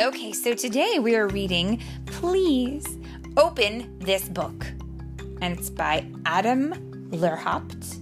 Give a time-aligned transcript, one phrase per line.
[0.00, 2.96] Okay, so today we are reading Please
[3.36, 4.64] Open This Book.
[5.42, 6.72] And it's by Adam
[7.10, 7.98] Lehrhaupt.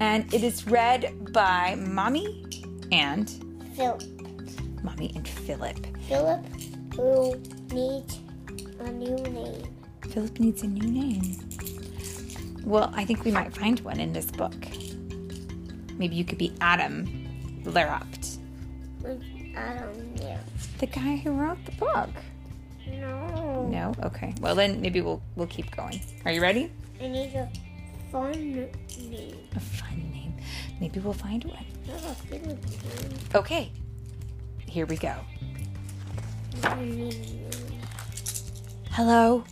[0.00, 2.44] And it is read by Mommy
[2.90, 3.30] and
[3.76, 4.02] Philip.
[4.82, 5.86] Mommy and Philip.
[6.08, 6.44] Philip
[6.96, 7.40] who
[7.70, 8.18] needs
[8.80, 9.62] a new name.
[10.10, 11.38] Philip needs a new name.
[12.64, 14.56] Well, I think we might find one in this book.
[15.96, 17.06] Maybe you could be Adam
[17.62, 18.38] Lehrhaupt,
[19.02, 19.31] mm.
[19.56, 20.38] I don't know.
[20.78, 22.10] the guy who wrote the book.
[22.86, 23.68] No.
[23.70, 23.94] No?
[24.04, 24.34] Okay.
[24.40, 26.00] Well, then maybe we'll we'll keep going.
[26.24, 26.70] Are you ready?
[27.00, 27.48] I need a
[28.10, 29.38] fun name.
[29.56, 30.34] A fun name.
[30.80, 31.64] Maybe we'll find one.
[31.86, 33.18] Not a Philip name.
[33.34, 33.72] Okay.
[34.66, 35.14] Here we go.
[36.64, 37.80] I need a name.
[38.90, 39.44] Hello.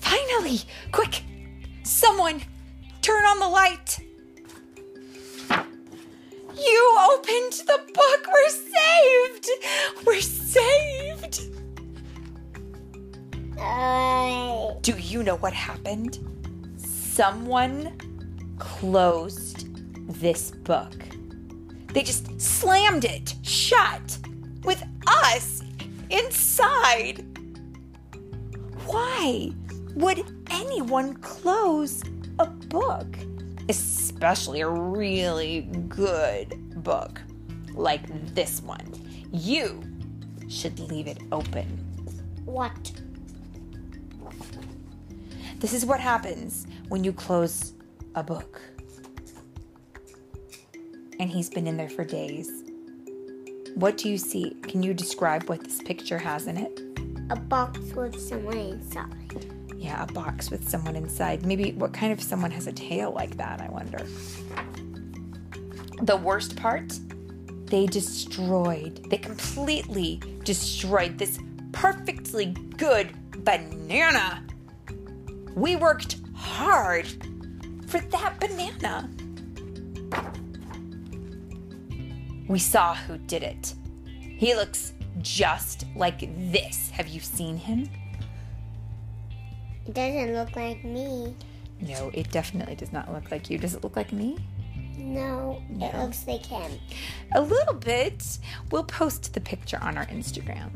[0.00, 0.60] Finally!
[0.92, 1.22] Quick!
[1.82, 2.42] Someone!
[3.02, 3.98] Turn on the light!
[14.88, 16.18] Do you know what happened?
[16.78, 17.92] Someone
[18.58, 19.68] closed
[20.18, 20.94] this book.
[21.92, 24.16] They just slammed it shut
[24.64, 25.62] with us
[26.08, 27.22] inside.
[28.86, 29.50] Why
[29.94, 32.02] would anyone close
[32.38, 33.14] a book?
[33.68, 37.20] Especially a really good book
[37.74, 38.90] like this one.
[39.32, 39.82] You
[40.48, 41.66] should leave it open.
[42.46, 42.90] what?
[45.60, 47.72] This is what happens when you close
[48.14, 48.60] a book.
[51.18, 52.62] And he's been in there for days.
[53.74, 54.56] What do you see?
[54.62, 56.80] Can you describe what this picture has in it?
[57.30, 59.46] A box with someone inside.
[59.76, 61.44] Yeah, a box with someone inside.
[61.44, 64.06] Maybe what kind of someone has a tail like that, I wonder.
[66.02, 66.96] The worst part,
[67.66, 71.40] they destroyed, they completely destroyed this
[71.72, 72.46] perfectly
[72.76, 73.12] good
[73.44, 74.44] banana.
[75.58, 77.08] We worked hard
[77.88, 79.10] for that banana.
[82.46, 83.74] We saw who did it.
[84.20, 86.20] He looks just like
[86.52, 86.90] this.
[86.90, 87.90] Have you seen him?
[89.84, 91.34] It doesn't look like me.
[91.80, 93.58] No, it definitely does not look like you.
[93.58, 94.38] Does it look like me?
[94.96, 96.70] No, it looks like him.
[97.34, 98.38] A little bit.
[98.70, 100.70] We'll post the picture on our Instagram.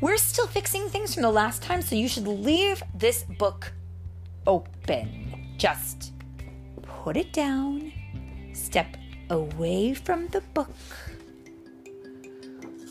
[0.00, 3.72] We're still fixing things from the last time, so you should leave this book
[4.46, 5.54] open.
[5.56, 6.12] Just
[6.82, 7.92] put it down,
[8.52, 8.96] step
[9.30, 10.70] away from the book.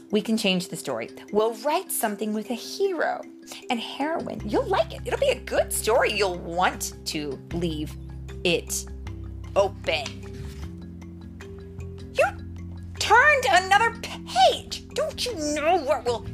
[0.10, 1.10] We can change the story.
[1.34, 3.22] We'll write something with a hero
[3.70, 4.42] and heroine.
[4.46, 5.02] You'll like it.
[5.06, 6.14] It'll be a good story.
[6.14, 7.96] You'll want to leave
[8.46, 8.86] it
[9.56, 10.06] open.
[12.14, 12.26] You
[13.00, 14.88] turned another page.
[14.90, 16.26] Don't you know what will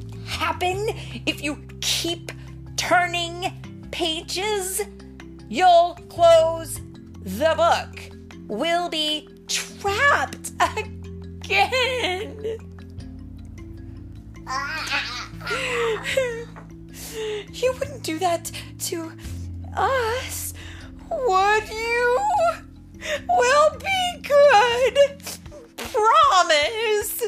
[0.43, 0.89] happen
[1.25, 2.33] if you keep
[2.75, 3.49] turning
[3.91, 4.81] pages?
[5.47, 6.81] You'll close
[7.21, 8.11] the book.
[8.47, 12.35] We'll be trapped again.
[17.53, 19.13] you wouldn't do that to
[19.77, 20.53] us,
[21.09, 22.19] would you?
[23.29, 24.97] We'll be good.
[25.77, 27.23] Promise.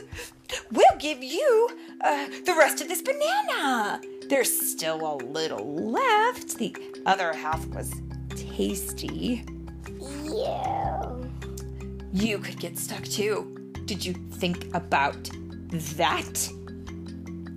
[0.72, 1.70] We'll give you
[2.02, 4.02] uh, the rest of this banana.
[4.28, 6.58] There's still a little left.
[6.58, 6.76] The
[7.06, 7.94] other half was
[8.30, 9.46] tasty.
[10.24, 11.14] Yeah.
[12.14, 13.74] You could get stuck too.
[13.86, 15.30] Did you think about
[15.70, 16.50] that?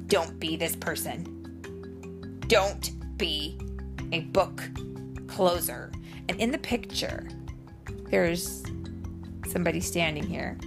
[0.08, 2.40] Don't be this person.
[2.48, 3.58] Don't be
[4.12, 4.62] a book
[5.26, 5.92] closer.
[6.28, 7.28] And in the picture,
[8.10, 8.62] there's
[9.46, 10.58] somebody standing here,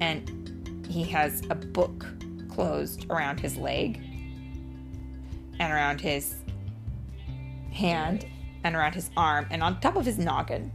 [0.00, 2.06] and he has a book
[2.56, 4.02] closed around his leg,
[5.60, 6.34] and around his
[7.70, 8.26] hand,
[8.64, 10.72] and around his arm, and on top of his noggin.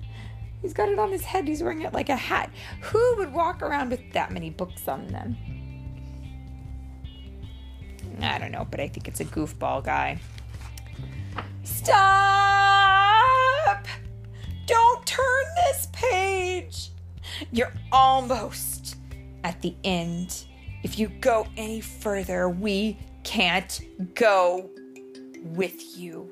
[0.61, 1.47] He's got it on his head.
[1.47, 2.51] He's wearing it like a hat.
[2.81, 5.35] Who would walk around with that many books on them?
[8.21, 10.19] I don't know, but I think it's a goofball guy.
[11.63, 11.97] Stop!
[14.67, 16.91] Don't turn this page.
[17.51, 18.97] You're almost
[19.43, 20.45] at the end.
[20.83, 23.81] If you go any further, we can't
[24.15, 24.69] go
[25.43, 26.31] with you.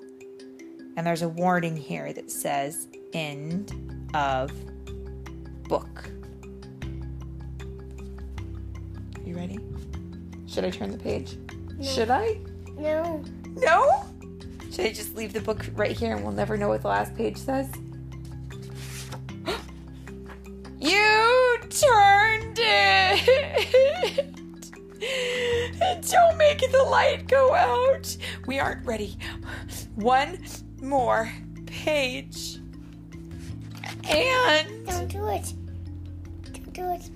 [0.98, 4.52] And there's a warning here that says end of
[5.64, 6.10] book.
[9.24, 9.60] You ready?
[10.48, 11.38] Should I turn the page?
[11.82, 12.40] Should I?
[12.76, 13.24] No.
[13.56, 14.06] No?
[14.72, 17.16] Should I just leave the book right here and we'll never know what the last
[17.16, 17.70] page says?
[26.60, 28.16] Make the light go out.
[28.46, 29.18] We aren't ready.
[29.96, 30.40] One
[30.82, 31.32] more
[31.66, 32.60] page.
[34.10, 35.54] And Don't do it.
[36.44, 37.10] Don't do it.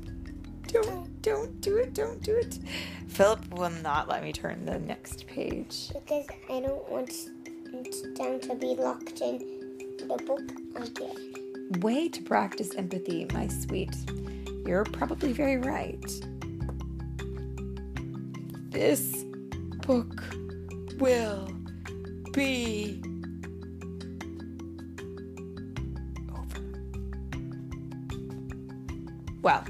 [0.67, 2.59] don't don't do it, don't do it.
[3.07, 5.89] Philip will not let me turn the next page.
[5.93, 7.13] Because I don't want
[8.15, 9.39] them to be locked in
[9.97, 11.33] the book again.
[11.81, 13.95] Way to practice empathy, my sweet.
[14.65, 16.03] You're probably very right.
[18.69, 19.25] This
[19.85, 20.23] book
[20.97, 21.49] will
[22.31, 23.01] be
[26.33, 26.61] over.
[29.41, 29.65] Well,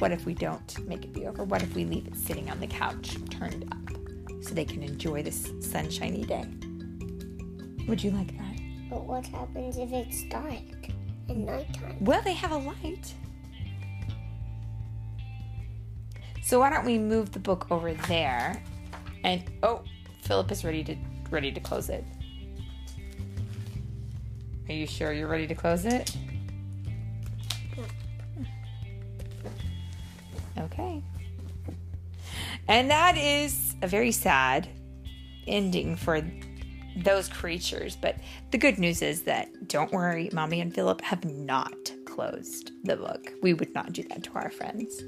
[0.00, 1.44] what if we don't make it be over?
[1.44, 5.22] What if we leave it sitting on the couch turned up so they can enjoy
[5.22, 6.44] this sunshiny day?
[7.86, 8.56] Would you like that?
[8.90, 10.88] But what happens if it's dark
[11.28, 11.96] and nighttime?
[12.00, 13.14] Well, they have a light.
[16.42, 18.62] So why don't we move the book over there?
[19.28, 19.82] And oh,
[20.22, 20.96] Philip is ready to
[21.30, 22.02] ready to close it.
[24.70, 26.16] Are you sure you're ready to close it?
[30.58, 31.02] Okay.
[32.68, 34.66] And that is a very sad
[35.46, 36.22] ending for
[36.96, 37.96] those creatures.
[37.96, 38.16] But
[38.50, 43.30] the good news is that don't worry, Mommy and Philip have not closed the book.
[43.42, 45.02] We would not do that to our friends.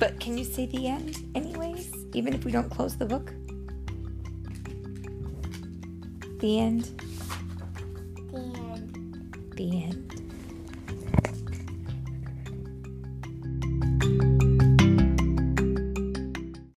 [0.00, 3.34] But can you say the end, anyways, even if we don't close the book?
[6.38, 6.88] The end.
[8.32, 10.19] And The end.